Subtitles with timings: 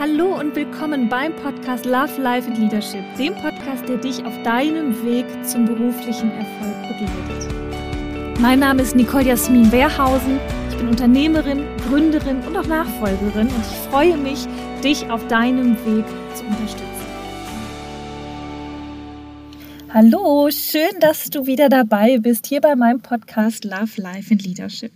[0.00, 4.94] Hallo und willkommen beim Podcast Love, Life and Leadership, dem Podcast, der dich auf deinem
[5.04, 8.40] Weg zum beruflichen Erfolg begleitet.
[8.40, 10.40] Mein Name ist Nicole Jasmin Wehrhausen.
[10.70, 14.46] Ich bin Unternehmerin, Gründerin und auch Nachfolgerin und ich freue mich,
[14.82, 16.86] dich auf deinem Weg zu unterstützen.
[19.92, 24.92] Hallo, schön, dass du wieder dabei bist hier bei meinem Podcast Love, Life and Leadership.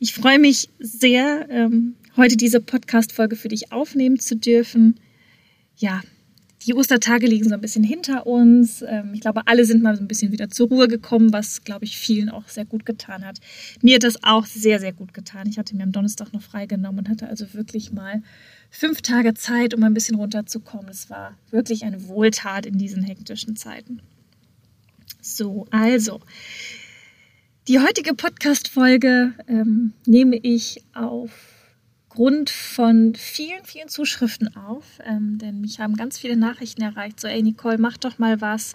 [0.00, 5.00] Ich freue mich sehr, ähm, heute diese Podcast-Folge für dich aufnehmen zu dürfen.
[5.76, 6.02] Ja,
[6.66, 8.82] die Ostertage liegen so ein bisschen hinter uns.
[8.86, 11.86] Ähm, ich glaube, alle sind mal so ein bisschen wieder zur Ruhe gekommen, was, glaube
[11.86, 13.38] ich, vielen auch sehr gut getan hat.
[13.80, 15.48] Mir hat das auch sehr, sehr gut getan.
[15.48, 18.22] Ich hatte mir am Donnerstag noch freigenommen und hatte also wirklich mal
[18.68, 20.90] fünf Tage Zeit, um ein bisschen runterzukommen.
[20.90, 24.02] Es war wirklich eine Wohltat in diesen hektischen Zeiten.
[25.22, 26.20] So, also,
[27.66, 31.59] die heutige Podcast-Folge ähm, nehme ich auf
[32.10, 37.28] Grund von vielen, vielen Zuschriften auf, ähm, denn mich haben ganz viele Nachrichten erreicht, so,
[37.28, 38.74] ey Nicole, mach doch mal was.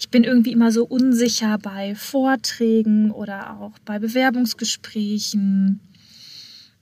[0.00, 5.80] Ich bin irgendwie immer so unsicher bei Vorträgen oder auch bei Bewerbungsgesprächen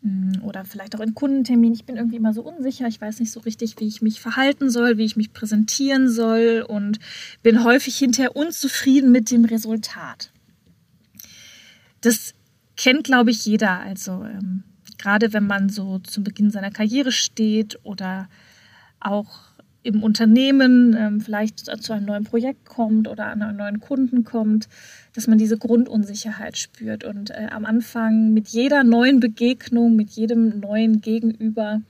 [0.02, 1.74] mm, oder vielleicht auch in Kundenterminen.
[1.74, 2.86] Ich bin irgendwie immer so unsicher.
[2.86, 6.64] Ich weiß nicht so richtig, wie ich mich verhalten soll, wie ich mich präsentieren soll
[6.68, 7.00] und
[7.42, 10.30] bin häufig hinterher unzufrieden mit dem Resultat.
[12.00, 12.34] Das
[12.76, 13.80] kennt, glaube ich, jeder.
[13.80, 14.62] Also ähm,
[15.00, 18.28] gerade wenn man so zum Beginn seiner Karriere steht oder
[19.00, 19.50] auch
[19.82, 24.68] im Unternehmen ähm, vielleicht zu einem neuen Projekt kommt oder an einen neuen Kunden kommt,
[25.14, 27.02] dass man diese Grundunsicherheit spürt.
[27.02, 31.80] Und äh, am Anfang mit jeder neuen Begegnung, mit jedem neuen Gegenüber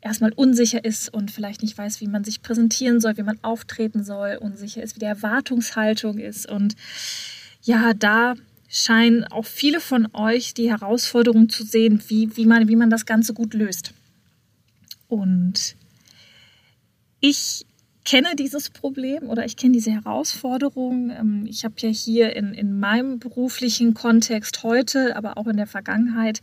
[0.00, 4.02] erstmal unsicher ist und vielleicht nicht weiß, wie man sich präsentieren soll, wie man auftreten
[4.02, 6.50] soll, unsicher ist, wie die Erwartungshaltung ist.
[6.50, 6.74] Und
[7.62, 8.34] ja, da
[8.70, 13.04] scheinen auch viele von euch die Herausforderung zu sehen, wie, wie, man, wie man das
[13.04, 13.92] Ganze gut löst.
[15.08, 15.74] Und
[17.18, 17.66] ich
[18.04, 21.10] kenne dieses Problem oder ich kenne diese Herausforderung.
[21.10, 25.66] Ähm, ich habe ja hier in, in meinem beruflichen Kontext heute, aber auch in der
[25.66, 26.40] Vergangenheit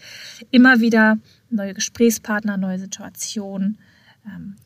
[0.51, 1.17] immer wieder
[1.49, 3.77] neue Gesprächspartner, neue Situationen,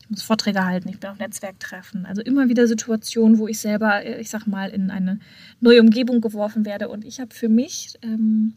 [0.02, 2.06] ich muss Vorträge halten, ich bin auf Netzwerktreffen.
[2.06, 5.18] Also immer wieder Situationen, wo ich selber, äh, ich sag mal, in eine
[5.60, 6.88] neue Umgebung geworfen werde.
[6.88, 8.54] Und ich habe für mich ähm,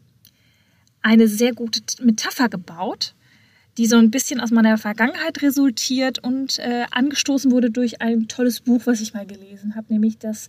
[1.02, 3.14] eine sehr gute Metapher gebaut,
[3.78, 8.60] die so ein bisschen aus meiner Vergangenheit resultiert und äh, angestoßen wurde durch ein tolles
[8.60, 10.48] Buch, was ich mal gelesen habe, nämlich das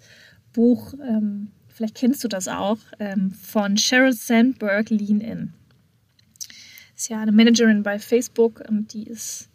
[0.54, 5.54] Buch, ähm, vielleicht kennst du das auch, ähm, von Sheryl Sandberg, Lean In.
[6.96, 9.50] Ist ja eine Managerin bei Facebook und die ist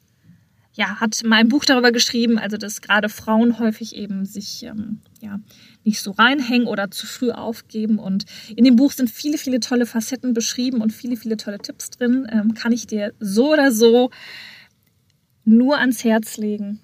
[0.75, 5.01] ja, hat mal ein Buch darüber geschrieben, also dass gerade Frauen häufig eben sich ähm,
[5.21, 5.39] ja,
[5.85, 7.99] nicht so reinhängen oder zu früh aufgeben.
[7.99, 8.25] Und
[8.57, 12.27] in dem Buch sind viele, viele tolle Facetten beschrieben und viele, viele tolle Tipps drin.
[12.31, 14.11] Ähm, kann ich dir so oder so
[15.45, 16.81] nur ans Herz legen,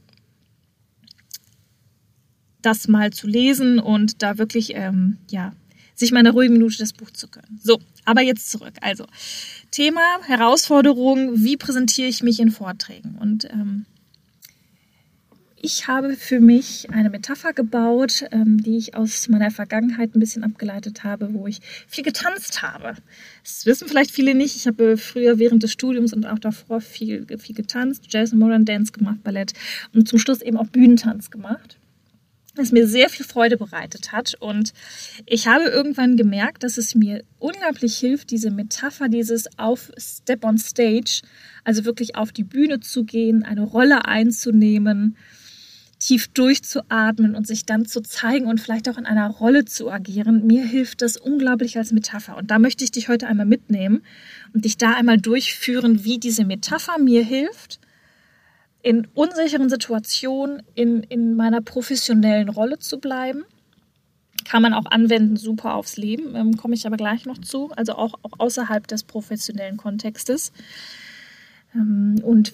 [2.60, 5.52] das mal zu lesen und da wirklich, ähm, ja,
[5.98, 7.58] sich mal eine ruhige Minute das Buch zu können.
[7.62, 8.74] So, aber jetzt zurück.
[8.80, 9.06] Also,
[9.70, 13.16] Thema, Herausforderung, wie präsentiere ich mich in Vorträgen?
[13.20, 13.86] Und ähm,
[15.60, 20.44] ich habe für mich eine Metapher gebaut, ähm, die ich aus meiner Vergangenheit ein bisschen
[20.44, 21.58] abgeleitet habe, wo ich
[21.88, 22.94] viel getanzt habe.
[23.42, 24.54] Das wissen vielleicht viele nicht.
[24.54, 28.64] Ich habe früher während des Studiums und auch davor viel, viel getanzt, Jazz und Modern
[28.64, 29.52] Dance gemacht, Ballett
[29.92, 31.77] und zum Schluss eben auch Bühnentanz gemacht
[32.58, 34.34] das mir sehr viel Freude bereitet hat.
[34.40, 34.72] Und
[35.26, 40.58] ich habe irgendwann gemerkt, dass es mir unglaublich hilft, diese Metapher, dieses auf Step on
[40.58, 41.22] Stage,
[41.64, 45.16] also wirklich auf die Bühne zu gehen, eine Rolle einzunehmen,
[45.98, 50.46] tief durchzuatmen und sich dann zu zeigen und vielleicht auch in einer Rolle zu agieren.
[50.46, 52.36] Mir hilft das unglaublich als Metapher.
[52.36, 54.02] Und da möchte ich dich heute einmal mitnehmen
[54.52, 57.80] und dich da einmal durchführen, wie diese Metapher mir hilft
[58.82, 63.44] in unsicheren Situationen in, in meiner professionellen Rolle zu bleiben.
[64.44, 67.94] Kann man auch anwenden, super aufs Leben, ähm, komme ich aber gleich noch zu, also
[67.94, 70.52] auch, auch außerhalb des professionellen Kontextes.
[71.74, 72.52] Ähm, und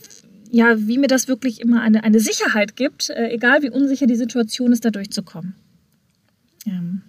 [0.51, 4.17] ja, wie mir das wirklich immer eine, eine Sicherheit gibt, äh, egal wie unsicher die
[4.17, 5.55] Situation ist, da durchzukommen.
[6.67, 7.03] Ähm,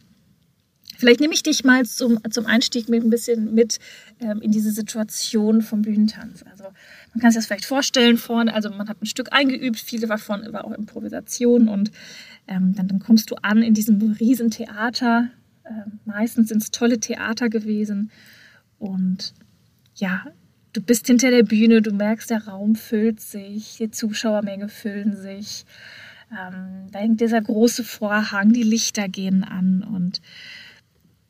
[0.98, 3.80] Vielleicht nehme ich dich mal zum, zum Einstieg mit ein bisschen mit
[4.19, 6.44] ähm, in diese Situation vom Bühnentanz.
[6.50, 6.66] Also
[7.15, 10.45] man kann sich das vielleicht vorstellen vorne, also man hat ein Stück eingeübt, viele davon
[10.51, 11.91] war auch Improvisation und
[12.45, 15.29] ähm, dann, dann, kommst du an in diesem riesen Theater.
[15.63, 18.12] Äh, meistens sind es tolle Theater gewesen
[18.79, 19.33] und
[19.95, 20.25] ja,
[20.73, 25.65] du bist hinter der Bühne, du merkst, der Raum füllt sich, die Zuschauermenge füllen sich.
[26.31, 30.21] Ähm, da hängt dieser große Vorhang, die Lichter gehen an und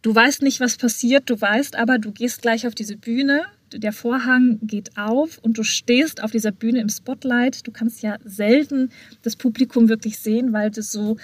[0.02, 3.42] Du weißt nicht, was passiert, du weißt aber, du gehst gleich auf diese Bühne,
[3.72, 7.66] der Vorhang geht auf und du stehst auf dieser Bühne im Spotlight.
[7.68, 8.90] Du kannst ja selten
[9.22, 11.18] das Publikum wirklich sehen, weil das so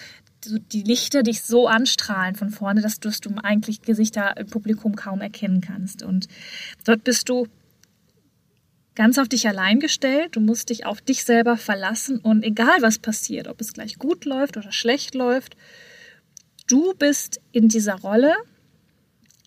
[0.45, 3.09] die Lichter dich so anstrahlen von vorne, dass du
[3.43, 6.03] eigentlich Gesichter im Publikum kaum erkennen kannst.
[6.03, 6.27] Und
[6.83, 7.47] dort bist du
[8.95, 10.35] ganz auf dich allein gestellt.
[10.35, 14.25] Du musst dich auf dich selber verlassen und egal was passiert, ob es gleich gut
[14.25, 15.55] läuft oder schlecht läuft,
[16.67, 18.33] du bist in dieser Rolle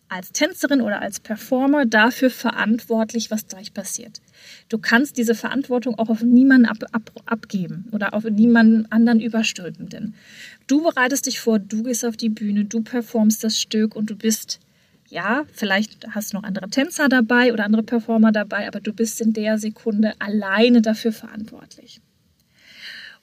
[0.09, 4.21] als Tänzerin oder als Performer dafür verantwortlich, was gleich passiert.
[4.69, 9.89] Du kannst diese Verantwortung auch auf niemanden ab, ab, abgeben oder auf niemanden anderen überstülpen.
[9.89, 10.15] Denn
[10.67, 14.17] du bereitest dich vor, du gehst auf die Bühne, du performst das Stück und du
[14.17, 14.61] bist,
[15.09, 19.21] ja, vielleicht hast du noch andere Tänzer dabei oder andere Performer dabei, aber du bist
[19.21, 22.01] in der Sekunde alleine dafür verantwortlich.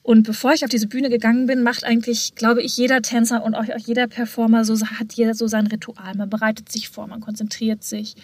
[0.02, 3.54] Und bevor ich auf diese Bühne gegangen bin, macht eigentlich, glaube ich, jeder Tänzer und
[3.54, 6.14] auch jeder Performer so, hat jeder so sein Ritual.
[6.16, 8.16] Man bereitet sich vor, man konzentriert sich.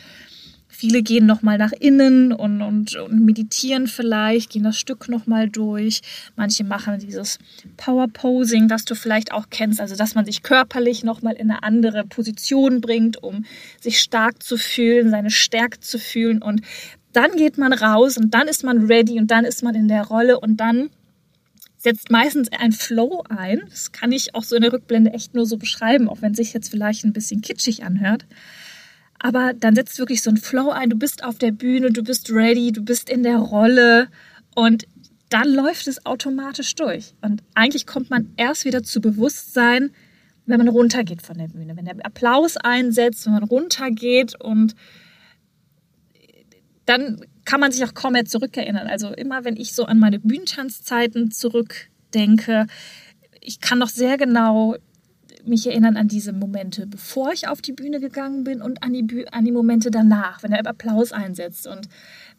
[0.71, 6.03] Viele gehen nochmal nach innen und, und, und meditieren vielleicht, gehen das Stück nochmal durch.
[6.37, 7.39] Manche machen dieses
[7.77, 11.63] Power Posing, was du vielleicht auch kennst, also dass man sich körperlich nochmal in eine
[11.65, 13.45] andere Position bringt, um
[13.81, 16.43] sich stark zu fühlen, seine Stärke zu fühlen.
[16.43, 16.61] Und
[17.13, 20.05] dann geht man raus und dann ist man ready und dann ist man in der
[20.05, 20.91] Rolle und dann
[21.79, 23.63] setzt meistens ein Flow ein.
[23.71, 26.53] Das kann ich auch so in der Rückblende echt nur so beschreiben, auch wenn sich
[26.53, 28.27] jetzt vielleicht ein bisschen kitschig anhört.
[29.21, 30.91] Aber dann setzt wirklich so ein Flow ein.
[30.91, 34.09] Du bist auf der Bühne, du bist ready, du bist in der Rolle
[34.55, 34.87] und
[35.31, 37.15] dann läuft es automatisch durch.
[37.21, 39.91] Und eigentlich kommt man erst wieder zu Bewusstsein,
[40.47, 44.75] wenn man runtergeht von der Bühne, wenn der Applaus einsetzt, wenn man runtergeht und
[46.89, 48.87] dann kann man sich auch kaum mehr zurückerinnern.
[48.87, 52.67] Also immer, wenn ich so an meine Bühnentanzzeiten zurückdenke,
[53.43, 54.77] ich kann noch sehr genau
[55.45, 59.03] mich erinnern an diese Momente, bevor ich auf die Bühne gegangen bin und an die,
[59.03, 61.89] Bü an die Momente danach, wenn der Applaus einsetzt und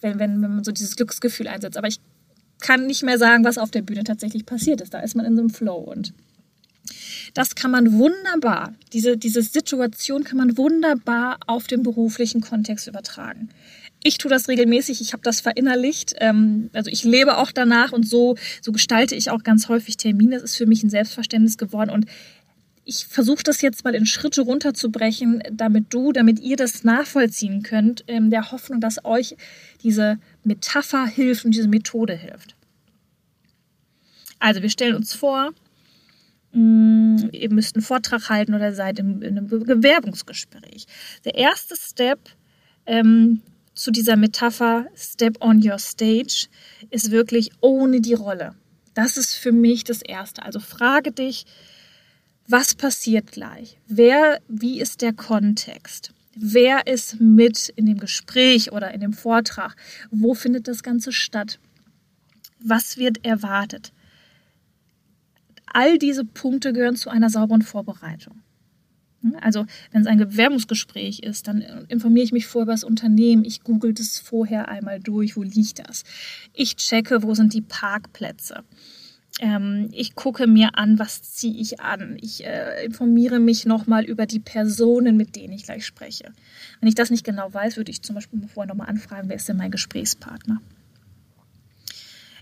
[0.02, 1.78] wenn, wenn, wenn man so dieses Glücksgefühl einsetzt.
[1.78, 2.00] Aber ich
[2.60, 4.94] kann nicht mehr sagen, was auf der Bühne tatsächlich passiert ist.
[4.94, 6.14] Da ist man in so einem Flow und
[7.36, 13.50] das kann man wunderbar, diese, diese Situation kann man wunderbar auf den beruflichen Kontext übertragen
[14.04, 16.16] ich tue das regelmäßig, ich habe das verinnerlicht.
[16.20, 20.36] Ähm, also ich lebe auch danach und so, so gestalte ich auch ganz häufig Termine.
[20.36, 21.90] Das ist für mich ein Selbstverständnis geworden.
[21.90, 22.06] Und
[22.86, 28.02] ich versuche das jetzt mal in Schritte runterzubrechen, damit du, damit ihr das nachvollziehen könnt,
[28.02, 29.36] in der Hoffnung, dass euch
[29.84, 32.56] diese Metapher hilft und diese Methode hilft.
[34.40, 35.52] Also wir stellen uns vor,
[36.54, 40.86] mm, ihr müsst einen Vortrag halten oder seid in, einem Bewerbungsgespräch.
[41.26, 42.20] Der erste Step
[42.86, 43.42] ähm,
[43.80, 46.48] zu dieser Metapher Step on your stage
[46.90, 48.56] ist wirklich ohne die Rolle.
[48.94, 50.44] Das ist für mich das Erste.
[50.44, 51.46] Also frage dich,
[52.46, 53.78] was passiert gleich?
[53.88, 56.12] Wer, wie ist der Kontext?
[56.36, 59.78] Wer ist mit in dem Gespräch oder in dem Vortrag?
[60.12, 61.58] Wo findet das Ganze statt?
[62.60, 63.94] Was wird erwartet?
[65.68, 68.42] All diese Punkte gehören zu einer sauberen Vorbereitung.
[69.22, 69.36] Hm?
[69.42, 73.46] Also wenn es ein Bewerbungsgespräch ist, dann informiere ich mich vor über das Unternehmen.
[73.46, 76.04] Ich google das vorher einmal durch, wo liegt das.
[76.54, 78.64] Ich checke, wo sind die Parkplätze.
[79.42, 82.18] Ähm, ich gucke mir an, was ziehe ich an.
[82.22, 86.34] Ich äh, informiere mich nochmal über die Personen, mit denen ich gleich spreche.
[86.80, 89.48] Wenn ich das nicht genau weiß, würde ich zum Beispiel vorher nochmal anfragen, wer ist
[89.48, 90.62] denn mein Gesprächspartner.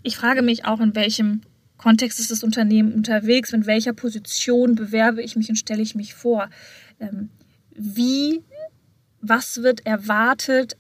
[0.01, 1.42] Ich frage mich auch, in welchem
[1.77, 6.13] Kontext ist das Unternehmen unterwegs, mit welcher Position bewerbe ich mich und stelle ich mich
[6.13, 6.50] vor,
[7.00, 7.29] ähm,
[7.75, 8.43] wie,
[9.22, 10.75] was wird erwartet,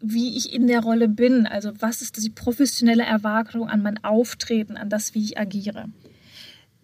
[0.00, 4.76] wie ich in der Rolle bin, also was ist die professionelle Erwartung an mein Auftreten,
[4.76, 5.86] an das, wie ich agiere.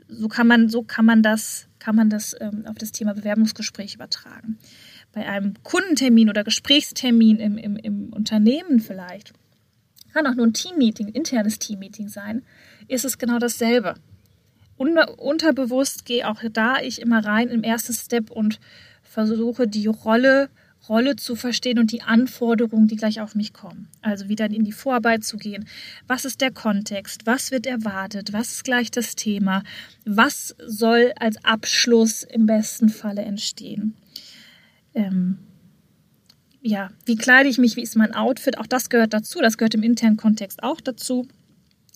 [0.08, 3.94] So kann man, so kann man das, kann man das ähm, auf das Thema Bewerbungsgespräch
[3.94, 4.58] übertragen.
[5.12, 9.32] Bei einem Kundentermin oder Gesprächstermin im, im, im Unternehmen vielleicht,
[10.12, 12.42] kann auch nur ein Teammeeting, internes Teammeeting sein,
[12.88, 13.94] ist es genau dasselbe.
[14.76, 18.60] Unter, unterbewusst gehe auch da ich immer rein im ersten Step und
[19.02, 20.50] versuche die Rolle,
[20.88, 23.88] Rolle zu verstehen und die Anforderungen, die gleich auf mich kommen.
[24.02, 25.66] Also wieder in die Vorarbeit zu gehen.
[26.06, 27.26] Was ist der Kontext?
[27.26, 28.32] Was wird erwartet?
[28.32, 29.62] Was ist gleich das Thema?
[30.04, 33.96] Was soll als Abschluss im besten Falle entstehen?
[34.94, 35.38] Ähm,
[36.60, 37.76] ja, wie kleide ich mich?
[37.76, 38.58] Wie ist mein Outfit?
[38.58, 39.40] Auch das gehört dazu.
[39.40, 41.28] Das gehört im internen Kontext auch dazu.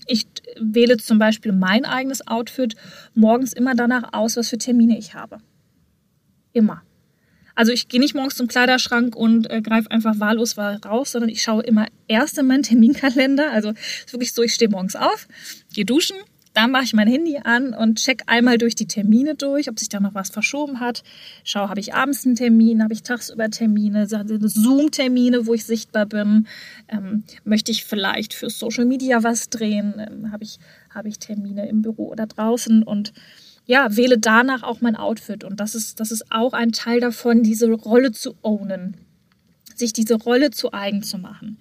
[0.07, 0.27] Ich
[0.59, 2.75] wähle zum Beispiel mein eigenes Outfit
[3.15, 5.39] morgens immer danach aus, was für Termine ich habe.
[6.53, 6.83] Immer.
[7.55, 11.43] Also ich gehe nicht morgens zum Kleiderschrank und äh, greife einfach wahllos raus, sondern ich
[11.43, 13.53] schaue immer erst in meinen Terminkalender.
[13.53, 15.29] Also es ist wirklich so, ich stehe morgens auf,
[15.73, 16.17] gehe duschen,
[16.53, 19.89] Da mache ich mein Handy an und check einmal durch die Termine durch, ob sich
[19.89, 21.05] da noch was verschoben hat.
[21.45, 26.49] Schau, habe ich abends einen Termin, habe ich tagsüber Termine, Zoom-Termine, wo ich sichtbar bin.
[26.89, 29.95] Ähm, möchte ich vielleicht für Social Media was drehen?
[29.99, 30.59] Ähm, habe ich,
[30.93, 32.83] hab ich Termine im Büro oder draußen?
[32.83, 33.13] Und
[33.67, 35.45] ja, wähle danach auch mein Outfit.
[35.45, 38.97] Und das ist, das ist auch ein Teil davon, diese Rolle zu ownen,
[39.77, 41.59] sich diese Rolle zu eigen zu machen.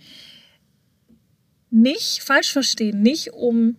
[1.69, 3.75] Nicht falsch verstehen, nicht um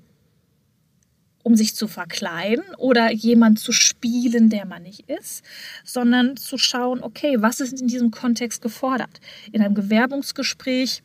[1.42, 5.44] um sich zu verkleiden oder jemand zu spielen, der man nicht ist,
[5.84, 9.20] sondern zu schauen, okay, was ist in diesem Kontext gefordert?
[9.52, 11.02] In einem Bewerbungsgespräch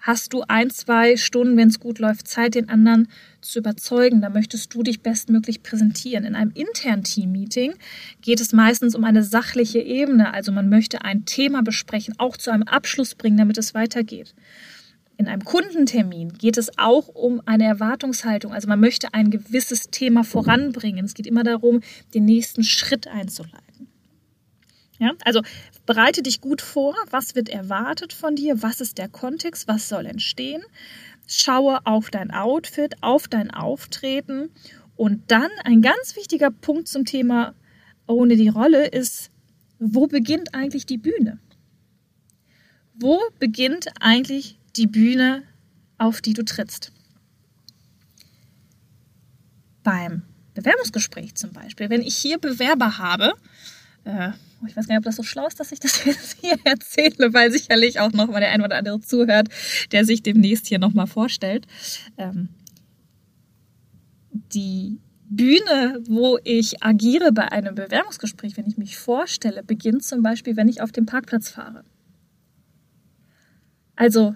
[0.00, 3.08] hast du ein, zwei Stunden, wenn es gut läuft, Zeit, den anderen
[3.40, 4.22] zu überzeugen.
[4.22, 6.24] Da möchtest du dich bestmöglich präsentieren.
[6.24, 7.74] In einem internen Team-Meeting
[8.22, 10.32] geht es meistens um eine sachliche Ebene.
[10.32, 14.34] Also man möchte ein Thema besprechen, auch zu einem Abschluss bringen, damit es weitergeht.
[15.20, 18.54] In einem Kundentermin geht es auch um eine Erwartungshaltung.
[18.54, 21.04] Also man möchte ein gewisses Thema voranbringen.
[21.04, 21.82] Es geht immer darum,
[22.14, 23.88] den nächsten Schritt einzuleiten.
[24.98, 25.42] Ja, also
[25.84, 30.06] bereite dich gut vor, was wird erwartet von dir, was ist der Kontext, was soll
[30.06, 30.62] entstehen.
[31.26, 34.48] Schaue auf dein Outfit, auf dein Auftreten
[34.96, 37.52] und dann ein ganz wichtiger Punkt zum Thema
[38.06, 39.30] ohne die Rolle ist,
[39.78, 41.40] wo beginnt eigentlich die Bühne?
[42.94, 45.42] Wo beginnt eigentlich die Bühne,
[45.98, 46.92] auf die du trittst.
[49.82, 50.22] Beim
[50.54, 53.34] Bewerbungsgespräch zum Beispiel, wenn ich hier Bewerber habe,
[54.04, 54.30] äh,
[54.66, 57.32] ich weiß gar nicht, ob das so schlau ist, dass ich das jetzt hier erzähle,
[57.32, 59.48] weil sicherlich auch noch mal der ein oder andere zuhört,
[59.92, 61.66] der sich demnächst hier nochmal vorstellt.
[62.18, 62.48] Ähm,
[64.32, 64.98] die
[65.28, 70.68] Bühne, wo ich agiere bei einem Bewerbungsgespräch, wenn ich mich vorstelle, beginnt zum Beispiel, wenn
[70.68, 71.84] ich auf dem Parkplatz fahre.
[73.96, 74.34] Also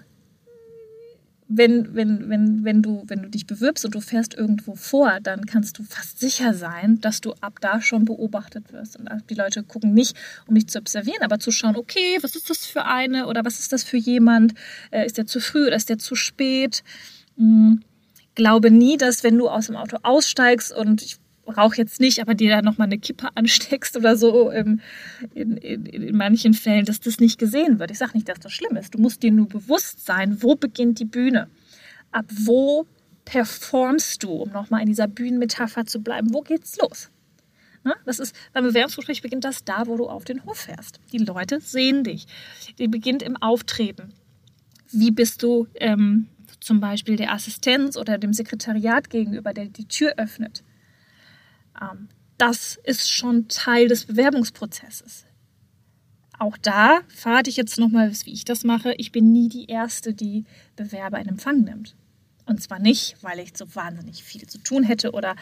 [1.47, 5.45] wenn, wenn, wenn, wenn, du, wenn du dich bewirbst und du fährst irgendwo vor, dann
[5.45, 8.97] kannst du fast sicher sein, dass du ab da schon beobachtet wirst.
[8.97, 12.49] Und die Leute gucken nicht, um dich zu observieren, aber zu schauen, okay, was ist
[12.49, 14.55] das für eine oder was ist das für jemand?
[14.89, 16.83] Äh, ist der zu früh oder ist der zu spät?
[17.37, 17.81] Hm.
[18.33, 22.33] Glaube nie, dass wenn du aus dem Auto aussteigst und ich rauche jetzt nicht, aber
[22.33, 24.81] dir da nochmal eine Kippe ansteckst oder so in,
[25.33, 27.91] in, in, manchen Fällen, dass das nicht gesehen wird.
[27.91, 28.93] Ich sage nicht, dass das schlimm ist.
[28.93, 31.47] Du musst dir nur bewusst sein, wo beginnt die Bühne?
[32.11, 32.87] Ab wo
[33.25, 36.33] performst du, um nochmal in dieser Bühnenmetapher zu bleiben?
[36.33, 37.09] Wo geht's los?
[37.83, 37.95] Ne?
[38.05, 40.99] Das ist, beim Bewerbungsgespräch beginnt das da, wo du auf den Hof fährst.
[41.11, 42.25] Die Leute sehen dich.
[42.79, 44.13] Die beginnt im Auftreten.
[44.91, 46.27] Wie bist du ähm,
[46.59, 50.63] zum Beispiel der Assistenz oder dem Sekretariat gegenüber, der die Tür öffnet?
[51.81, 55.25] Ähm, das ist schon Teil des Bewerbungsprozesses.
[56.37, 58.93] Auch da verrate ich jetzt nochmal, wie ich das mache.
[58.97, 60.43] Ich bin nie die Erste, die
[60.75, 61.95] Bewerber in Empfang nimmt.
[62.45, 65.35] Und zwar nicht, weil ich so wahnsinnig viel zu tun hätte oder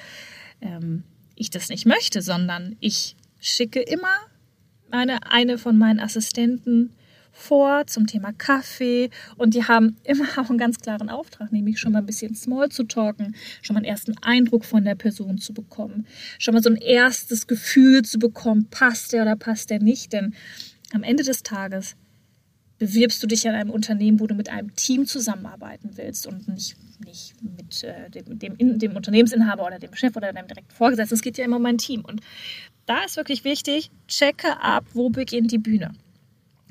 [0.62, 1.04] ähm,
[1.36, 4.16] ich das nicht möchte, sondern ich schicke immer
[4.92, 6.94] eine, eine von meinen Assistenten
[7.34, 11.92] vor zum Thema Kaffee und die haben immer auch einen ganz klaren Auftrag, nämlich schon
[11.92, 15.54] mal ein bisschen small zu talken, schon mal einen ersten Eindruck von der Person zu
[15.54, 16.08] bekommen,
[16.40, 20.34] schon mal so ein erstes Gefühl zu bekommen, passt der oder passt der nicht, denn
[20.94, 21.96] am Ende des Tages
[22.78, 26.76] bewirbst du dich an einem Unternehmen, wo du mit einem Team zusammenarbeiten willst und nicht,
[27.06, 31.16] nicht mit äh, dem, dem, dem, Unternehmensinhaber oder dem Chef oder deinem direkten Vorgesetzten.
[31.16, 32.04] Es geht ja immer um ein Team.
[32.04, 32.22] Und
[32.86, 35.94] da ist wirklich wichtig, checke ab, wo beginnt die Bühne.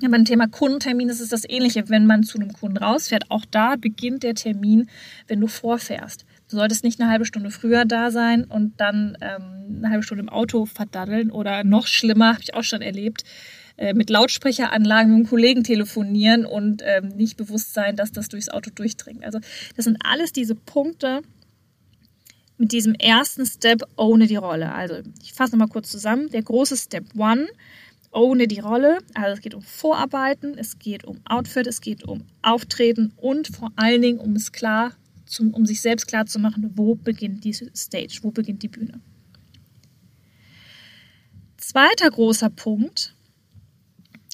[0.02, 1.88] Ja, beim Thema Kundentermin ist es das Ähnliche.
[1.88, 4.90] Wenn man zu einem Kunden rausfährt, auch da beginnt der Termin,
[5.28, 6.26] wenn du vorfährst.
[6.50, 10.22] Du solltest nicht eine halbe Stunde früher da sein und dann ähm, eine halbe Stunde
[10.22, 13.22] im Auto verdaddeln oder noch schlimmer, habe ich auch schon erlebt,
[13.76, 18.48] äh, mit Lautsprecheranlagen mit einem Kollegen telefonieren und ähm, nicht bewusst sein, dass das durchs
[18.48, 19.24] Auto durchdringt.
[19.24, 19.38] Also
[19.76, 21.22] das sind alles diese Punkte
[22.58, 24.72] mit diesem ersten Step ohne die Rolle.
[24.72, 26.28] Also ich fasse nochmal kurz zusammen.
[26.30, 27.46] Der große Step One
[28.12, 28.98] ohne die Rolle.
[29.14, 33.72] Also es geht um Vorarbeiten, es geht um Outfit, es geht um Auftreten und vor
[33.76, 34.92] allen Dingen um es klar,
[35.26, 39.00] zum, um sich selbst klar zu machen, wo beginnt diese Stage, wo beginnt die Bühne.
[41.56, 43.14] Zweiter großer Punkt,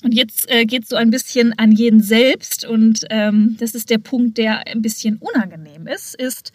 [0.03, 3.91] und jetzt äh, geht es so ein bisschen an jeden selbst, und ähm, das ist
[3.91, 6.53] der Punkt, der ein bisschen unangenehm ist, ist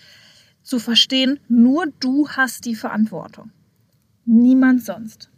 [0.62, 3.52] zu verstehen, nur du hast die Verantwortung.
[4.26, 5.30] Niemand sonst.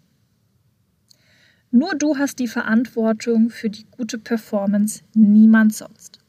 [1.76, 6.20] Nur du hast die Verantwortung für die gute Performance, niemand sonst.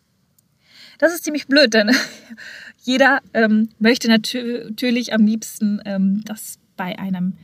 [0.98, 1.92] Das ist ziemlich blöd, denn
[2.82, 7.34] jeder ähm, möchte natürlich am liebsten, ähm, dass bei einem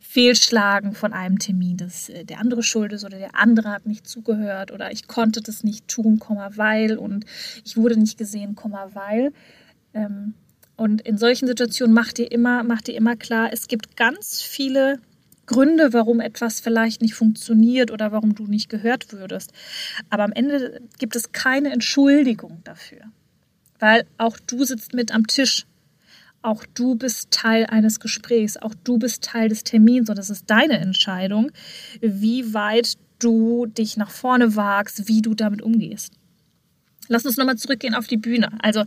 [0.00, 4.08] Fehlschlagen von einem Termin, dass äh, der andere schuld ist oder der andere hat nicht
[4.08, 6.20] zugehört oder ich konnte das nicht tun,
[6.56, 7.26] weil und
[7.64, 8.56] ich wurde nicht gesehen,
[8.92, 9.32] weil.
[9.94, 10.34] Ähm,
[10.74, 14.98] Und in solchen Situationen macht dir immer, macht dir immer klar, es gibt ganz viele
[15.46, 19.52] Gründe, warum etwas vielleicht nicht funktioniert oder warum du nicht gehört würdest.
[20.10, 23.00] Aber am Ende gibt es keine Entschuldigung dafür.
[23.78, 25.66] Weil auch du sitzt mit am Tisch.
[26.40, 28.56] Auch du bist Teil eines Gesprächs.
[28.56, 30.08] Auch du bist Teil des Termins.
[30.08, 31.50] Und es ist deine Entscheidung,
[32.00, 36.14] wie weit du dich nach vorne wagst, wie du damit umgehst.
[37.08, 38.50] Lass uns nochmal zurückgehen auf die Bühne.
[38.60, 38.84] Also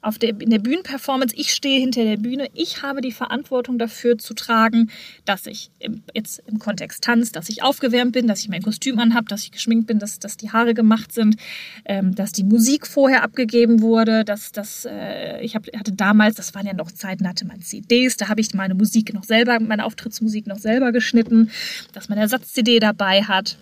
[0.00, 4.18] auf der, in der Bühnenperformance, ich stehe hinter der Bühne, ich habe die Verantwortung dafür
[4.18, 4.90] zu tragen,
[5.24, 9.00] dass ich im, jetzt im Kontext Tanz, dass ich aufgewärmt bin, dass ich mein Kostüm
[9.00, 11.36] anhabe, dass ich geschminkt bin, dass, dass die Haare gemacht sind,
[11.84, 16.54] ähm, dass die Musik vorher abgegeben wurde, dass das, äh, ich hab, hatte damals, das
[16.54, 19.84] waren ja noch Zeiten, hatte man CDs, da habe ich meine Musik noch selber, meine
[19.84, 21.50] Auftrittsmusik noch selber geschnitten,
[21.92, 23.58] dass man Ersatz-CD dabei hat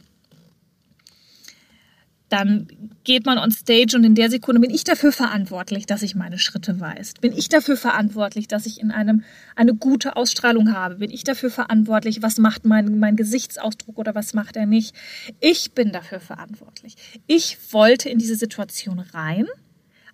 [2.34, 2.66] dann
[3.04, 6.36] geht man on stage und in der Sekunde bin ich dafür verantwortlich, dass ich meine
[6.36, 7.14] Schritte weiß.
[7.20, 9.22] Bin ich dafür verantwortlich, dass ich in einem
[9.54, 10.96] eine gute Ausstrahlung habe?
[10.96, 14.96] Bin ich dafür verantwortlich, was macht mein, mein Gesichtsausdruck oder was macht er nicht?
[15.38, 16.96] Ich bin dafür verantwortlich.
[17.28, 19.46] Ich wollte in diese Situation rein.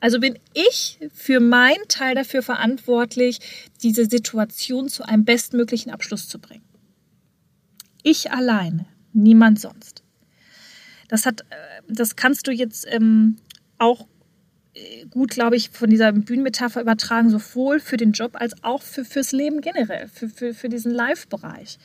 [0.00, 3.38] Also bin ich für meinen Teil dafür verantwortlich,
[3.82, 6.64] diese Situation zu einem bestmöglichen Abschluss zu bringen.
[8.02, 8.84] Ich alleine,
[9.14, 9.99] niemand sonst.
[11.10, 11.44] Das hat, äh,
[11.88, 13.36] das kannst du jetzt ähm,
[13.78, 14.06] auch
[14.74, 19.04] äh, gut, glaube ich, von dieser Bühnenmetapher übertragen, sowohl für den Job als auch für,
[19.04, 21.78] fürs Leben generell, für, für, für diesen Live-Bereich.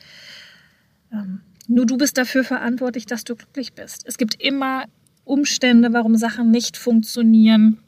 [1.12, 4.04] Ähm, nur du bist dafür verantwortlich, dass du glücklich bist.
[4.06, 4.84] Es gibt immer
[5.24, 7.78] Umstände, warum Sachen nicht funktionieren,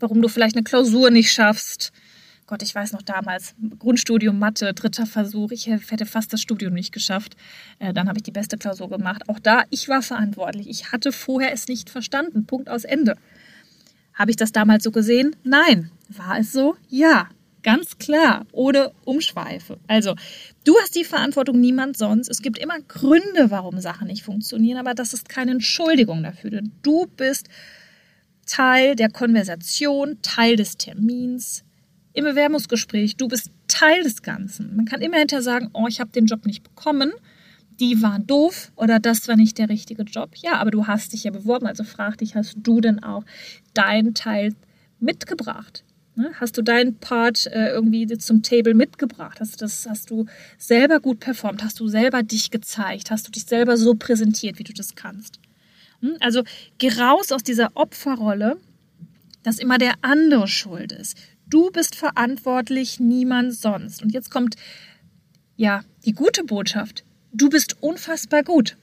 [0.00, 1.92] warum du vielleicht eine Klausur nicht schaffst,
[2.46, 6.92] Gott, ich weiß noch damals, Grundstudium Mathe, dritter Versuch, ich hätte fast das Studium nicht
[6.92, 7.36] geschafft.
[7.78, 9.28] Äh, dann habe ich die beste Klausur gemacht.
[9.28, 10.68] Auch da, ich war verantwortlich.
[10.68, 12.44] Ich hatte vorher es nicht verstanden.
[12.44, 13.16] Punkt aus Ende.
[14.12, 15.34] Habe ich das damals so gesehen?
[15.42, 15.90] Nein.
[16.08, 16.76] War es so?
[16.88, 17.28] Ja.
[17.62, 19.78] Ganz klar, ohne Umschweife.
[19.86, 20.14] Also,
[20.64, 22.28] du hast die Verantwortung, niemand sonst.
[22.28, 26.60] Es gibt immer Gründe, warum Sachen nicht funktionieren, aber das ist keine Entschuldigung dafür.
[26.82, 27.48] Du bist
[28.44, 31.64] Teil der Konversation, Teil des Termins,
[32.14, 34.74] im Bewerbungsgespräch, du bist Teil des Ganzen.
[34.76, 37.12] Man kann immer hinterher sagen, oh, ich habe den Job nicht bekommen,
[37.80, 40.30] die waren doof oder das war nicht der richtige Job.
[40.36, 43.24] Ja, aber du hast dich ja beworben, also frag dich, hast du denn auch
[43.74, 44.54] deinen Teil
[45.00, 45.84] mitgebracht?
[46.14, 46.30] Ne?
[46.34, 49.40] Hast du deinen Part äh, irgendwie zum Table mitgebracht?
[49.40, 51.64] Hast, das, hast du selber gut performt?
[51.64, 53.10] Hast du selber dich gezeigt?
[53.10, 55.40] Hast du dich selber so präsentiert, wie du das kannst?
[56.00, 56.16] Hm?
[56.20, 56.44] Also
[56.78, 58.58] geh raus aus dieser Opferrolle,
[59.42, 61.16] dass immer der andere schuld ist.
[61.54, 64.02] Du bist verantwortlich, niemand sonst.
[64.02, 64.56] Und jetzt kommt
[65.54, 67.04] ja die gute Botschaft.
[67.32, 68.76] Du bist unfassbar gut.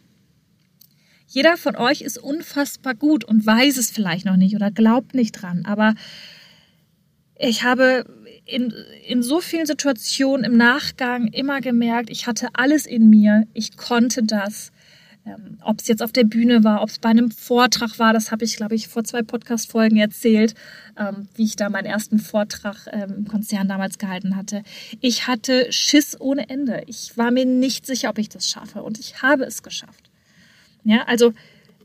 [1.28, 5.34] Jeder von euch ist unfassbar gut und weiß es vielleicht noch nicht oder glaubt nicht
[5.34, 5.66] dran.
[5.66, 5.96] Aber
[7.38, 8.06] ich habe
[8.46, 8.74] in,
[9.06, 14.24] in so vielen Situationen im Nachgang immer gemerkt, ich hatte alles in mir, ich konnte
[14.24, 14.72] das.
[15.26, 18.32] Ähm, ob es jetzt auf der Bühne war, ob es bei einem Vortrag war, das
[18.32, 20.56] habe ich, glaube ich, vor zwei Podcast-Folgen erzählt,
[20.98, 24.64] ähm, wie ich da meinen ersten Vortrag ähm, im Konzern damals gehalten hatte.
[25.00, 26.84] Ich hatte Schiss ohne Ende.
[26.88, 30.10] Ich war mir nicht sicher, ob ich das schaffe und ich habe es geschafft.
[30.84, 31.34] Ja, also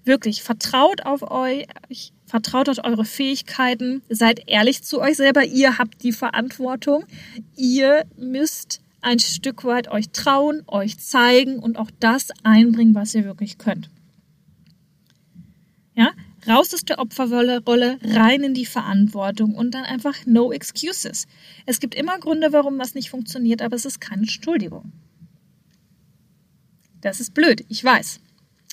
[0.05, 1.67] wirklich, vertraut auf euch,
[2.25, 7.05] vertraut auf eure Fähigkeiten, seid ehrlich zu euch selber, ihr habt die Verantwortung,
[7.57, 13.25] ihr müsst ein Stück weit euch trauen, euch zeigen und auch das einbringen, was ihr
[13.25, 13.89] wirklich könnt.
[15.95, 16.11] Ja,
[16.47, 21.29] raus aus der Opferrolle, rein in die Verantwortung und dann einfach no excuses.
[21.67, 24.93] Es gibt immer Gründe, warum was nicht funktioniert, aber es ist keine Entschuldigung.
[27.01, 28.19] Das ist blöd, ich weiß.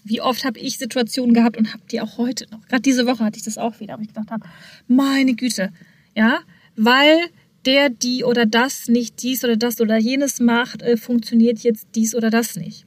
[0.04, 2.68] Wie oft habe ich Situationen gehabt und habe die auch heute noch.
[2.68, 4.48] Gerade diese Woche hatte ich das auch wieder, wo ich gedacht habe,
[4.88, 5.72] meine Güte,
[6.16, 6.40] ja,
[6.76, 7.30] weil
[7.66, 12.16] der, die oder das nicht dies oder das oder jenes macht, äh, funktioniert jetzt dies
[12.16, 12.86] oder das nicht.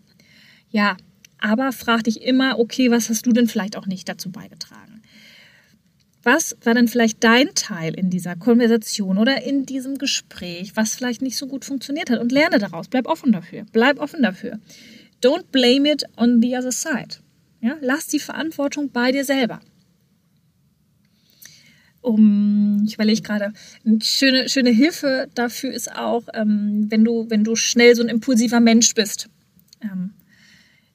[0.71, 0.97] Ja,
[1.39, 5.03] aber frag dich immer, okay, was hast du denn vielleicht auch nicht dazu beigetragen?
[6.23, 11.23] Was war denn vielleicht dein Teil in dieser Konversation oder in diesem Gespräch, was vielleicht
[11.23, 12.19] nicht so gut funktioniert hat?
[12.19, 12.89] Und lerne daraus.
[12.89, 13.65] Bleib offen dafür.
[13.73, 14.59] Bleib offen dafür.
[15.23, 17.21] Don't blame it on the other side.
[17.61, 19.61] Ja, lass die Verantwortung bei dir selber
[22.07, 23.53] um, ich überlege gerade,
[23.85, 28.09] eine schöne, schöne Hilfe dafür ist auch, ähm, wenn, du, wenn du schnell so ein
[28.09, 29.29] impulsiver Mensch bist
[29.83, 30.13] ähm,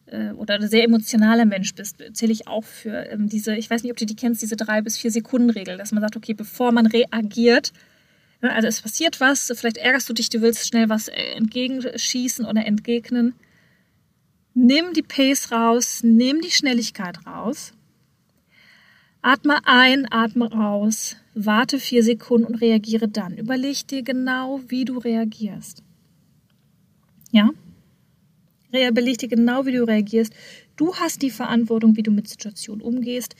[0.06, 3.84] äh, oder ein sehr emotionaler Mensch bist, zähle ich auch für ähm, diese, ich weiß
[3.84, 6.34] nicht, ob du die kennst, diese drei bis vier Sekunden Regel, dass man sagt, okay,
[6.34, 7.74] bevor man reagiert,
[8.42, 12.46] ne, also es passiert was, vielleicht ärgerst du dich, du willst schnell was äh, entgegenschießen
[12.46, 13.34] oder entgegnen,
[14.54, 17.74] nimm die Pace raus, nimm die Schnelligkeit raus
[19.24, 23.38] Atme ein, atme aus, warte vier Sekunden und reagiere dann.
[23.38, 25.84] Überleg dir genau, wie du reagierst.
[27.32, 27.52] Ja?
[28.72, 30.34] Überleg dir genau, wie du reagierst.
[30.76, 33.36] Du hast die Verantwortung, wie du mit Situationen umgehst.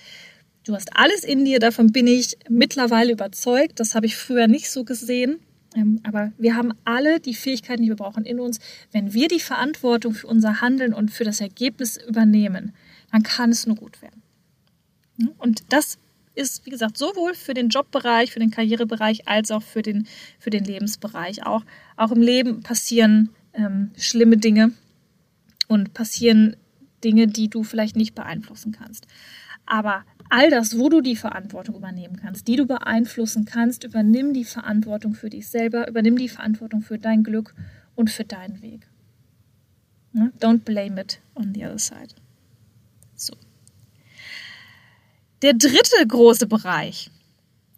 [0.64, 3.80] Du hast alles in dir, davon bin ich mittlerweile überzeugt.
[3.80, 5.40] Das habe ich früher nicht so gesehen.
[5.76, 8.60] Ähm, aber wir haben alle die Fähigkeiten, die wir brauchen in uns.
[8.92, 12.74] Wenn wir die Verantwortung für unser Handeln und für das Ergebnis übernehmen,
[13.12, 14.21] dann kann es nur gut werden.
[15.38, 15.98] Und das
[16.34, 20.08] ist, wie gesagt, sowohl für den Jobbereich, für den Karrierebereich als auch für den,
[20.40, 21.46] für den Lebensbereich.
[21.46, 21.64] Auch,
[21.98, 24.72] auch im Leben passieren ähm, schlimme Dinge
[25.68, 26.56] und passieren
[27.04, 29.08] Dinge, die du vielleicht nicht beeinflussen kannst.
[29.66, 34.46] Aber all das, wo du die Verantwortung übernehmen kannst, die du beeinflussen kannst, übernimm die
[34.46, 37.54] Verantwortung für dich selber, übernimm die Verantwortung für dein Glück
[37.96, 38.88] und für deinen Weg.
[40.14, 42.16] Don't blame it on the other side.
[43.16, 43.34] So.
[45.42, 47.10] Der dritte große Bereich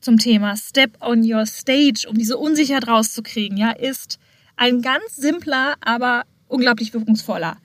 [0.02, 4.20] zum Thema Step on your stage, um diese Unsicherheit rauszukriegen, ja, ist
[4.58, 7.58] ein ganz simpler, aber unglaublich wirkungsvoller.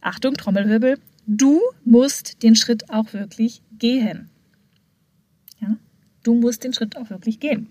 [0.00, 0.98] Achtung, Trommelwirbel.
[1.26, 4.30] Du musst den Schritt auch wirklich gehen.
[5.60, 5.76] Ja?
[6.22, 7.68] Du musst den Schritt auch wirklich gehen.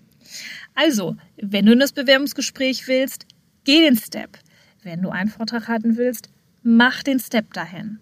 [0.74, 3.26] Also, wenn du in das Bewerbungsgespräch willst,
[3.64, 4.38] geh den Step.
[4.84, 6.28] Wenn du einen Vortrag halten willst,
[6.62, 7.98] mach den Step dahin.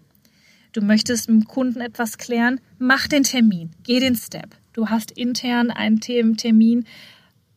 [0.73, 4.55] Du möchtest mit dem Kunden etwas klären, mach den Termin, geh den Step.
[4.73, 6.85] Du hast intern einen Termin,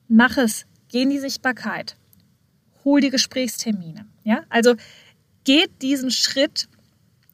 [0.07, 1.97] mach es, geh in die Sichtbarkeit,
[2.85, 4.07] hol die Gesprächstermine.
[4.23, 4.75] Ja, also
[5.45, 6.69] geht diesen Schritt,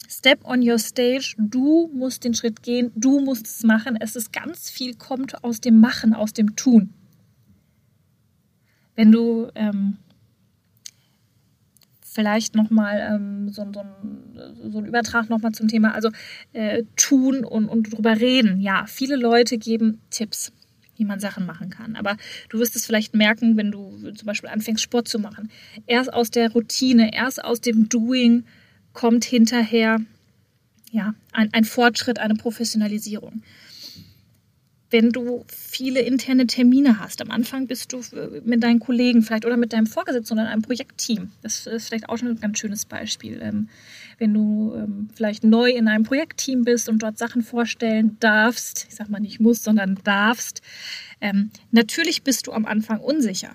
[0.08, 1.34] Step on your stage.
[1.38, 3.96] Du musst den Schritt gehen, du musst es machen.
[3.98, 6.92] Es ist ganz viel kommt aus dem Machen, aus dem Tun.
[8.94, 9.96] Wenn du ähm,
[12.12, 13.84] vielleicht nochmal ähm, so, so,
[14.70, 16.10] so ein Übertrag nochmal zum Thema, also
[16.52, 18.60] äh, tun und, und drüber reden.
[18.60, 20.52] Ja, viele Leute geben Tipps,
[20.96, 21.96] wie man Sachen machen kann.
[21.96, 22.16] Aber
[22.50, 25.50] du wirst es vielleicht merken, wenn du zum Beispiel anfängst, Sport zu machen.
[25.86, 28.44] Erst aus der Routine, erst aus dem Doing
[28.92, 29.98] kommt hinterher
[30.90, 33.42] ja, ein, ein Fortschritt, eine Professionalisierung
[34.92, 37.22] wenn du viele interne Termine hast.
[37.22, 40.62] Am Anfang bist du äh, mit deinen Kollegen vielleicht oder mit deinem Vorgesetzten oder einem
[40.62, 41.32] Projektteam.
[41.42, 43.40] Das ist vielleicht auch schon ein ganz schönes Beispiel.
[43.42, 43.68] Ähm,
[44.18, 48.94] wenn du ähm, vielleicht neu in einem Projektteam bist und dort Sachen vorstellen darfst, ich
[48.94, 50.60] sag mal nicht musst, sondern darfst,
[51.20, 53.52] ähm, natürlich bist du am Anfang unsicher.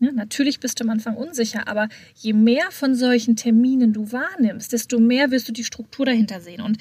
[0.00, 4.98] Natürlich bist du am Anfang unsicher, aber je mehr von solchen Terminen du wahrnimmst, desto
[4.98, 6.60] mehr wirst du die Struktur dahinter sehen.
[6.60, 6.78] Und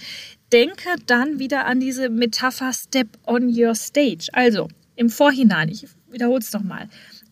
[0.54, 4.30] denke dann wieder an diese Metapher Step on your stage.
[4.34, 6.90] Also im Vorhinein, ich wiederhole es nochmal.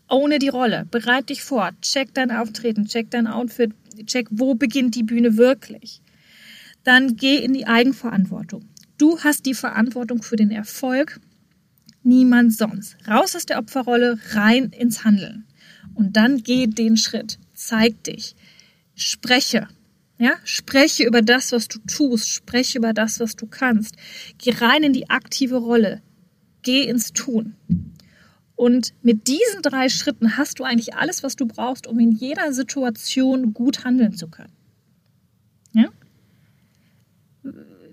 [0.09, 3.71] Ohne die Rolle, bereit dich vor, check dein Auftreten, check dein Outfit,
[4.07, 6.01] check, wo beginnt die Bühne wirklich.
[6.83, 8.67] Dann geh in die Eigenverantwortung.
[8.97, 11.21] Du hast die Verantwortung für den Erfolg,
[12.03, 12.97] niemand sonst.
[13.07, 15.45] Raus aus der Opferrolle, rein ins Handeln.
[15.93, 17.37] Und dann geh den Schritt.
[17.53, 18.35] Zeig dich.
[18.95, 19.67] Spreche.
[20.21, 22.29] Ja, spreche über das, was du tust.
[22.29, 23.95] Spreche über das, was du kannst.
[24.37, 26.03] Geh rein in die aktive Rolle.
[26.61, 27.55] Geh ins Tun.
[28.55, 32.53] Und mit diesen drei Schritten hast du eigentlich alles, was du brauchst, um in jeder
[32.53, 34.53] Situation gut handeln zu können.
[35.73, 35.89] Ja?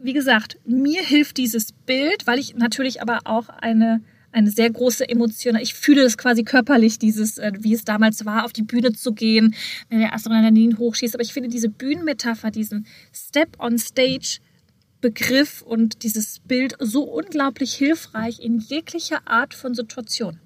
[0.02, 5.08] Wie gesagt, mir hilft dieses Bild, weil ich natürlich aber auch eine eine sehr große
[5.08, 5.56] Emotion.
[5.56, 9.12] Ich fühle es quasi körperlich, dieses, äh, wie es damals war, auf die Bühne zu
[9.12, 9.54] gehen,
[9.88, 11.14] wenn der Adrenalin hochschießt.
[11.14, 14.40] Aber ich finde diese Bühnenmetapher, diesen Step on Stage
[15.00, 20.40] Begriff und dieses Bild so unglaublich hilfreich in jeglicher Art von Situation.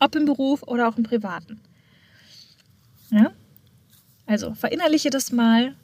[0.00, 1.60] Ob im Beruf oder auch im Privaten.
[3.10, 3.32] Ja?
[4.26, 5.76] Also verinnerliche das mal,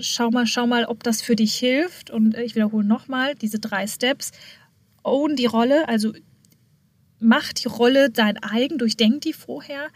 [0.00, 2.10] schau mal, schau mal, ob das für dich hilft.
[2.10, 4.32] Und äh, ich wiederhole nochmal diese drei Steps
[5.02, 6.12] own die Rolle, also
[7.20, 9.88] mach die Rolle dein eigen, durchdenk die vorher,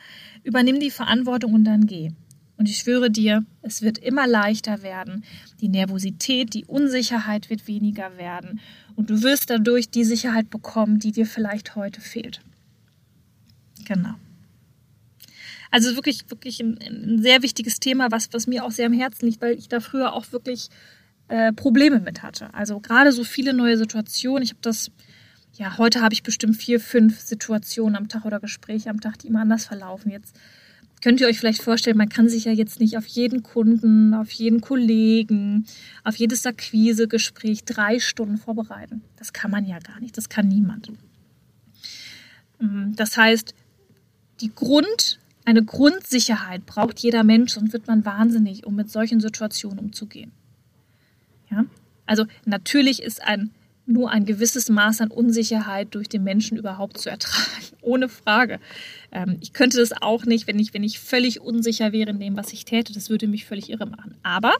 [0.43, 2.11] übernimm die Verantwortung und dann geh.
[2.57, 5.25] Und ich schwöre dir, es wird immer leichter werden.
[5.61, 8.61] Die Nervosität, die Unsicherheit wird weniger werden.
[8.95, 12.41] Und du wirst dadurch die Sicherheit bekommen, die dir vielleicht heute fehlt.
[13.85, 14.15] Genau.
[15.73, 19.27] Also wirklich, wirklich ein, ein sehr wichtiges Thema, was, was mir auch sehr am Herzen
[19.27, 20.69] liegt, weil ich da früher auch wirklich
[21.33, 22.53] äh, Probleme mit hatte.
[22.53, 24.42] Also gerade so viele neue Situationen.
[24.42, 24.90] Ich habe das,
[25.55, 29.29] ja, heute habe ich bestimmt vier, fünf Situationen am Tag oder Gespräche am Tag, die
[29.29, 30.11] immer anders verlaufen.
[30.11, 30.37] Jetzt
[31.01, 34.31] könnt ihr euch vielleicht vorstellen, man kann sich ja jetzt nicht auf jeden Kunden, auf
[34.31, 35.64] jeden Kollegen,
[36.05, 39.01] auf jedes Akquisegespräch drei Stunden vorbereiten.
[39.16, 40.18] Das kann man ja gar nicht.
[40.18, 40.92] Das kann niemand.
[42.59, 43.55] Mm, das heißt,
[44.42, 49.79] die Grund, eine Grundsicherheit braucht jeder Mensch, sonst wird man wahnsinnig, um mit solchen Situationen
[49.79, 50.31] umzugehen.
[51.53, 51.65] Ja?
[52.07, 53.51] Also natürlich ist ein
[53.85, 57.77] nur ein gewisses Maß an Unsicherheit durch den Menschen überhaupt zu ertragen.
[57.81, 58.61] Ohne Frage.
[59.11, 62.37] Ähm, ich könnte das auch nicht, wenn ich, wenn ich völlig unsicher wäre in dem,
[62.37, 62.93] was ich täte.
[62.93, 64.17] Das würde mich völlig irre machen.
[64.23, 64.55] Aber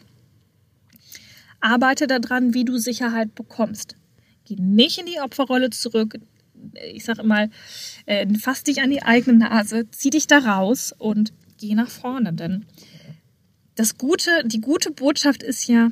[1.61, 3.97] arbeite daran, wie du Sicherheit bekommst.
[4.45, 6.19] Geh nicht in die Opferrolle zurück.
[6.93, 7.49] Ich sage immer,
[8.07, 12.33] äh, fass dich an die eigene Nase, zieh dich da raus und geh nach vorne.
[12.33, 12.67] Denn
[13.77, 15.91] das Gute, die gute Botschaft ist ja,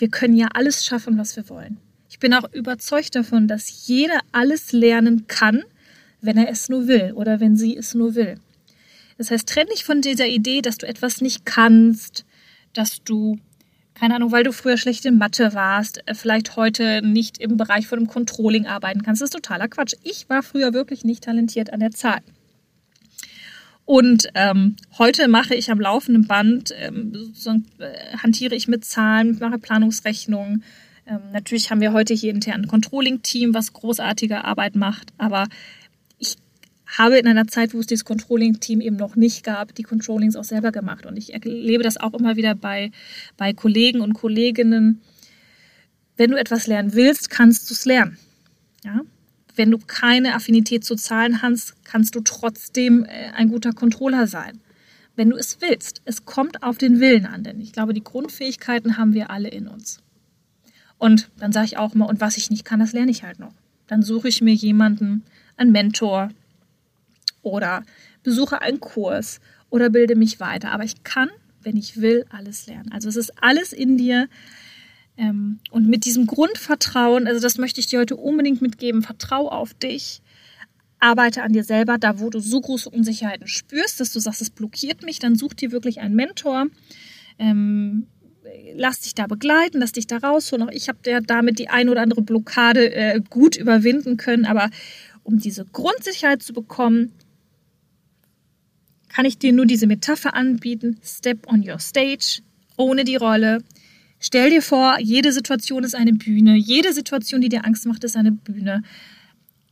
[0.00, 1.78] wir können ja alles schaffen, was wir wollen.
[2.08, 5.62] Ich bin auch überzeugt davon, dass jeder alles lernen kann,
[6.20, 8.36] wenn er es nur will oder wenn sie es nur will.
[9.18, 12.24] Das heißt, trenn dich von dieser Idee, dass du etwas nicht kannst,
[12.72, 13.38] dass du,
[13.94, 17.86] keine Ahnung, weil du früher schlecht in Mathe warst, äh, vielleicht heute nicht im Bereich
[17.86, 19.20] von dem Controlling arbeiten kannst.
[19.20, 19.94] Das ist totaler Quatsch.
[20.02, 22.20] Ich war früher wirklich nicht talentiert an der Zahl.
[23.90, 27.12] Und ähm, heute mache ich am laufenden Band, ähm,
[27.80, 30.62] äh, hantiere ich mit Zahlen, mache Planungsrechnungen.
[31.08, 35.48] Ähm, natürlich haben wir heute hier intern ein Controlling-Team, was großartige Arbeit macht, aber
[36.18, 36.36] ich
[36.86, 40.44] habe in einer Zeit, wo es dieses Controlling-Team eben noch nicht gab, die Controllings auch
[40.44, 41.04] selber gemacht.
[41.04, 42.92] Und ich erlebe das auch immer wieder bei,
[43.36, 45.00] bei Kollegen und Kolleginnen.
[46.16, 48.18] Wenn du etwas lernen willst, kannst du es lernen.
[48.84, 49.00] Ja?
[49.60, 54.58] Wenn du keine Affinität zu Zahlen hast, kannst du trotzdem äh, ein guter Controller sein.
[55.16, 56.00] Wenn du es willst.
[56.06, 59.68] Es kommt auf den Willen an, denn ich glaube, die Grundfähigkeiten haben wir alle in
[59.68, 60.00] uns.
[60.96, 63.38] Und dann sage ich auch immer, und was ich nicht kann, das lerne ich halt
[63.38, 63.52] noch.
[63.86, 65.24] Dann suche ich mir jemanden,
[65.58, 66.30] einen Mentor
[67.42, 67.82] oder
[68.22, 70.72] besuche einen Kurs oder bilde mich weiter.
[70.72, 71.28] Aber ich kann,
[71.60, 72.90] wenn ich will, alles lernen.
[72.92, 74.26] Also es ist alles in dir.
[75.20, 79.74] Ähm, und mit diesem Grundvertrauen, also das möchte ich dir heute unbedingt mitgeben, vertrau auf
[79.74, 80.22] dich,
[80.98, 84.50] arbeite an dir selber, da wo du so große Unsicherheiten spürst, dass du sagst, es
[84.50, 86.66] blockiert mich, dann such dir wirklich einen Mentor.
[87.38, 88.06] Ähm,
[88.74, 90.66] lass dich da begleiten, lass dich da rausholen.
[90.66, 94.70] Auch ich habe ja damit die ein oder andere Blockade äh, gut überwinden können, aber
[95.22, 97.12] um diese Grundsicherheit zu bekommen,
[99.08, 100.98] kann ich dir nur diese Metapher anbieten.
[101.04, 102.40] Step on your stage,
[102.76, 103.58] ohne die Rolle,
[104.20, 106.54] Stell dir vor, jede Situation ist eine Bühne.
[106.54, 108.82] Jede Situation, die dir Angst macht, ist eine Bühne.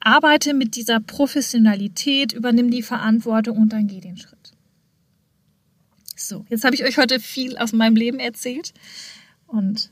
[0.01, 4.53] Arbeite mit dieser Professionalität, übernimm die Verantwortung und dann geh den Schritt.
[6.17, 8.73] So, jetzt habe ich euch heute viel aus meinem Leben erzählt
[9.47, 9.91] und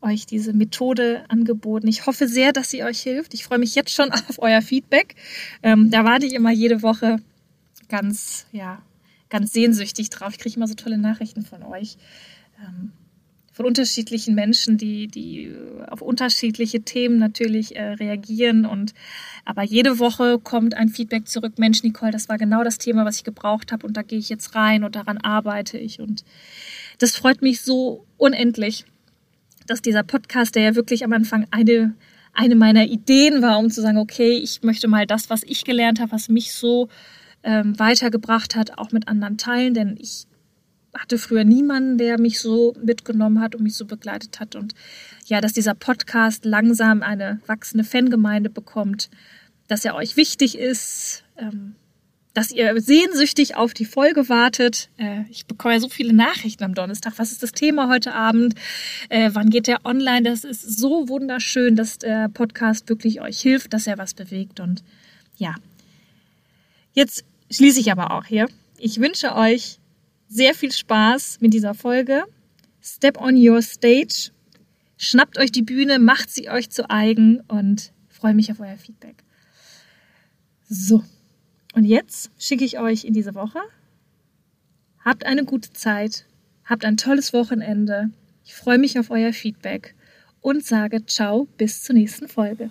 [0.00, 1.88] euch diese Methode angeboten.
[1.88, 3.34] Ich hoffe sehr, dass sie euch hilft.
[3.34, 5.16] Ich freue mich jetzt schon auf euer Feedback.
[5.62, 7.18] Ähm, da warte ich immer jede Woche
[7.88, 8.82] ganz, ja,
[9.30, 10.32] ganz sehnsüchtig drauf.
[10.32, 11.96] Ich kriege immer so tolle Nachrichten von euch.
[12.64, 12.92] Ähm,
[13.56, 15.50] von unterschiedlichen Menschen, die, die
[15.88, 18.66] auf unterschiedliche Themen natürlich äh, reagieren.
[18.66, 18.92] Und
[19.46, 23.16] aber jede Woche kommt ein Feedback zurück, Mensch, Nicole, das war genau das Thema, was
[23.16, 26.00] ich gebraucht habe und da gehe ich jetzt rein und daran arbeite ich.
[26.00, 26.22] Und
[26.98, 28.84] das freut mich so unendlich,
[29.66, 31.94] dass dieser Podcast, der ja wirklich am Anfang eine
[32.34, 36.00] eine meiner Ideen war, um zu sagen, okay, ich möchte mal das, was ich gelernt
[36.00, 36.88] habe, was mich so
[37.42, 40.26] ähm, weitergebracht hat, auch mit anderen teilen, denn ich
[40.98, 44.56] hatte früher niemanden, der mich so mitgenommen hat und mich so begleitet hat.
[44.56, 44.74] Und
[45.26, 49.10] ja, dass dieser Podcast langsam eine wachsende Fangemeinde bekommt,
[49.68, 51.74] dass er euch wichtig ist, ähm,
[52.36, 54.90] dass ihr sehnsüchtig auf die Folge wartet.
[54.98, 57.14] Äh, ich bekomme ja so viele Nachrichten am Donnerstag.
[57.16, 58.54] Was ist das Thema heute Abend?
[59.08, 60.22] Äh, wann geht der online?
[60.22, 64.60] Das ist so wunderschön, dass der Podcast wirklich euch hilft, dass er was bewegt.
[64.60, 64.84] Und
[65.38, 65.54] ja,
[66.92, 68.48] jetzt schließe ich aber auch hier.
[68.78, 69.78] Ich wünsche euch
[70.28, 72.24] sehr viel Spaß mit dieser Folge.
[72.82, 74.30] Step on your stage.
[74.96, 79.24] Schnappt euch die Bühne, macht sie euch zu eigen und freue mich auf euer Feedback.
[80.68, 81.04] So,
[81.74, 83.60] und jetzt schicke ich euch in diese Woche.
[85.04, 86.26] Habt eine gute Zeit,
[86.64, 88.10] habt ein tolles Wochenende.
[88.44, 89.94] Ich freue mich auf euer Feedback
[90.40, 92.70] und sage ciao bis zur nächsten Folge.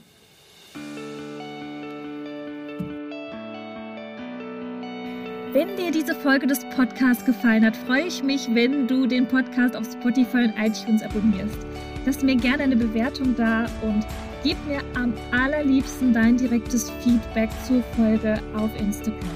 [5.56, 9.78] Wenn dir diese Folge des Podcasts gefallen hat, freue ich mich, wenn du den Podcast
[9.78, 11.66] auf Spotify und iTunes abonnierst.
[12.06, 14.06] Lass mir gerne eine Bewertung da und
[14.44, 19.30] gib mir am allerliebsten dein direktes Feedback zur Folge auf Instagram.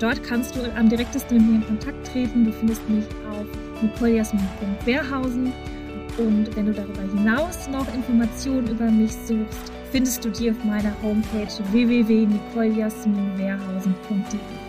[0.00, 2.46] Dort kannst du am direktesten mit mir in Kontakt treten.
[2.46, 3.44] Du findest mich auf
[3.82, 5.52] nicolejasmin.wehrhausen.
[6.16, 10.96] Und wenn du darüber hinaus noch Informationen über mich suchst, findest du die auf meiner
[11.02, 14.59] Homepage www.nicolejasminwehrhausen.de.